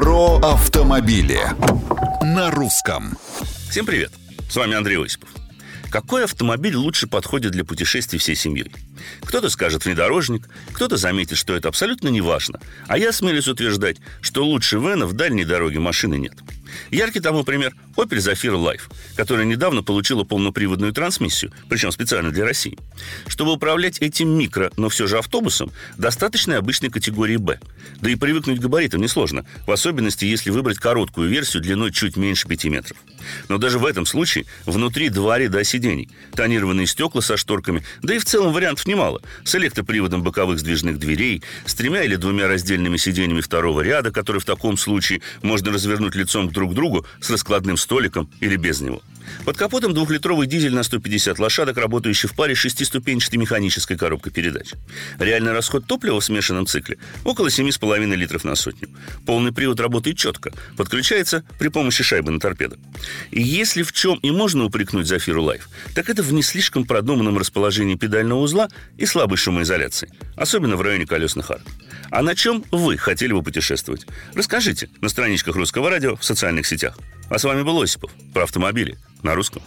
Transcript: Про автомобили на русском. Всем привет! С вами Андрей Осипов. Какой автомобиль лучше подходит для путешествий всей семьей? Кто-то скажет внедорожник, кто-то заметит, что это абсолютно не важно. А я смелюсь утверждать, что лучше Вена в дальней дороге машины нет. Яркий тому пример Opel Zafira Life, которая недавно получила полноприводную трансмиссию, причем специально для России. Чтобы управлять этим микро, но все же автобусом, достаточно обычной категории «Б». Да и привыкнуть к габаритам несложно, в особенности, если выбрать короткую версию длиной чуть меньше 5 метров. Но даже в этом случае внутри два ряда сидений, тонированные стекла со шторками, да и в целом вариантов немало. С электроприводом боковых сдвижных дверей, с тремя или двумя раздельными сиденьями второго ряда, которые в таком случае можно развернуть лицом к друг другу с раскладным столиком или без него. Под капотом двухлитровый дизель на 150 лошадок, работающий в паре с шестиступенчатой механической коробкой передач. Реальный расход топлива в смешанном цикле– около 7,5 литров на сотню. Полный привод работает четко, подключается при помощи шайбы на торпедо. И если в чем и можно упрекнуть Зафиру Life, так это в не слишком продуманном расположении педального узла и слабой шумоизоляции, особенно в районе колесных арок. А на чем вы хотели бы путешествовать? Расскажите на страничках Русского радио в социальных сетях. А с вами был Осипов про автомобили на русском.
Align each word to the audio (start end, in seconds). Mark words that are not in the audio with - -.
Про 0.00 0.38
автомобили 0.38 1.40
на 2.22 2.50
русском. 2.50 3.18
Всем 3.68 3.84
привет! 3.84 4.10
С 4.48 4.56
вами 4.56 4.74
Андрей 4.74 4.96
Осипов. 4.96 5.28
Какой 5.90 6.24
автомобиль 6.24 6.74
лучше 6.74 7.06
подходит 7.06 7.52
для 7.52 7.66
путешествий 7.66 8.18
всей 8.18 8.34
семьей? 8.34 8.72
Кто-то 9.20 9.50
скажет 9.50 9.84
внедорожник, 9.84 10.48
кто-то 10.72 10.96
заметит, 10.96 11.36
что 11.36 11.54
это 11.54 11.68
абсолютно 11.68 12.08
не 12.08 12.22
важно. 12.22 12.60
А 12.88 12.96
я 12.96 13.12
смелюсь 13.12 13.46
утверждать, 13.46 13.98
что 14.22 14.42
лучше 14.42 14.78
Вена 14.78 15.04
в 15.04 15.12
дальней 15.12 15.44
дороге 15.44 15.80
машины 15.80 16.14
нет. 16.14 16.32
Яркий 16.90 17.20
тому 17.20 17.44
пример 17.44 17.74
Opel 17.96 18.18
Zafira 18.18 18.56
Life, 18.56 18.82
которая 19.16 19.44
недавно 19.44 19.82
получила 19.82 20.24
полноприводную 20.24 20.92
трансмиссию, 20.92 21.52
причем 21.68 21.92
специально 21.92 22.30
для 22.30 22.44
России. 22.44 22.78
Чтобы 23.26 23.52
управлять 23.52 23.98
этим 23.98 24.28
микро, 24.28 24.70
но 24.76 24.88
все 24.88 25.06
же 25.06 25.18
автобусом, 25.18 25.72
достаточно 25.96 26.56
обычной 26.56 26.90
категории 26.90 27.36
«Б». 27.36 27.60
Да 28.00 28.10
и 28.10 28.14
привыкнуть 28.14 28.58
к 28.58 28.62
габаритам 28.62 29.00
несложно, 29.00 29.44
в 29.66 29.70
особенности, 29.70 30.24
если 30.24 30.50
выбрать 30.50 30.78
короткую 30.78 31.28
версию 31.28 31.62
длиной 31.62 31.92
чуть 31.92 32.16
меньше 32.16 32.48
5 32.48 32.64
метров. 32.66 32.96
Но 33.48 33.58
даже 33.58 33.78
в 33.78 33.86
этом 33.86 34.06
случае 34.06 34.46
внутри 34.66 35.08
два 35.08 35.38
ряда 35.38 35.64
сидений, 35.64 36.08
тонированные 36.34 36.86
стекла 36.86 37.20
со 37.20 37.36
шторками, 37.36 37.84
да 38.02 38.14
и 38.14 38.18
в 38.18 38.24
целом 38.24 38.52
вариантов 38.52 38.86
немало. 38.86 39.20
С 39.44 39.54
электроприводом 39.54 40.22
боковых 40.22 40.58
сдвижных 40.58 40.98
дверей, 40.98 41.42
с 41.66 41.74
тремя 41.74 42.02
или 42.04 42.16
двумя 42.16 42.48
раздельными 42.48 42.96
сиденьями 42.96 43.40
второго 43.40 43.80
ряда, 43.80 44.10
которые 44.10 44.40
в 44.40 44.44
таком 44.44 44.76
случае 44.76 45.20
можно 45.42 45.72
развернуть 45.72 46.14
лицом 46.14 46.48
к 46.48 46.52
друг 46.60 46.74
другу 46.74 47.06
с 47.20 47.30
раскладным 47.30 47.78
столиком 47.78 48.30
или 48.40 48.56
без 48.56 48.82
него. 48.82 49.00
Под 49.44 49.56
капотом 49.56 49.94
двухлитровый 49.94 50.46
дизель 50.46 50.74
на 50.74 50.82
150 50.82 51.38
лошадок, 51.38 51.78
работающий 51.78 52.28
в 52.28 52.34
паре 52.34 52.54
с 52.54 52.58
шестиступенчатой 52.58 53.38
механической 53.38 53.96
коробкой 53.96 54.32
передач. 54.32 54.72
Реальный 55.18 55.52
расход 55.52 55.86
топлива 55.86 56.20
в 56.20 56.24
смешанном 56.24 56.66
цикле– 56.66 56.98
около 57.24 57.46
7,5 57.46 58.14
литров 58.16 58.44
на 58.44 58.56
сотню. 58.56 58.88
Полный 59.24 59.52
привод 59.52 59.80
работает 59.80 60.18
четко, 60.18 60.52
подключается 60.76 61.44
при 61.58 61.68
помощи 61.68 62.02
шайбы 62.02 62.30
на 62.30 62.40
торпедо. 62.40 62.76
И 63.30 63.40
если 63.40 63.82
в 63.82 63.92
чем 63.92 64.18
и 64.18 64.30
можно 64.30 64.64
упрекнуть 64.64 65.06
Зафиру 65.06 65.42
Life, 65.42 65.68
так 65.94 66.10
это 66.10 66.22
в 66.22 66.32
не 66.32 66.42
слишком 66.42 66.84
продуманном 66.84 67.38
расположении 67.38 67.94
педального 67.94 68.40
узла 68.40 68.68
и 68.98 69.06
слабой 69.06 69.38
шумоизоляции, 69.38 70.10
особенно 70.36 70.76
в 70.76 70.82
районе 70.82 71.06
колесных 71.06 71.50
арок. 71.50 71.62
А 72.10 72.22
на 72.22 72.34
чем 72.34 72.64
вы 72.70 72.96
хотели 72.96 73.32
бы 73.32 73.42
путешествовать? 73.42 74.06
Расскажите 74.34 74.88
на 75.00 75.08
страничках 75.08 75.56
Русского 75.56 75.90
радио 75.90 76.16
в 76.16 76.24
социальных 76.24 76.66
сетях. 76.66 76.98
А 77.28 77.38
с 77.38 77.44
вами 77.44 77.62
был 77.62 77.80
Осипов 77.80 78.12
про 78.34 78.44
автомобили 78.44 78.98
на 79.22 79.34
русском. 79.34 79.62